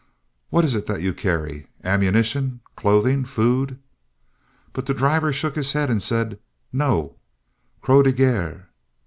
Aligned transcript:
What 0.49 0.65
is 0.65 0.73
it 0.73 0.87
that 0.87 1.03
you 1.03 1.13
carry 1.13 1.67
ammunition, 1.83 2.61
clothing, 2.75 3.23
food?' 3.23 3.77
But 4.73 4.87
the 4.87 4.95
driver 4.95 5.31
shook 5.31 5.53
his 5.55 5.73
head 5.73 5.91
and 5.91 6.01
said, 6.01 6.39
'No; 6.73 7.17
Croix 7.81 8.01
de 8.01 8.11
Guerre.'" 8.11 8.67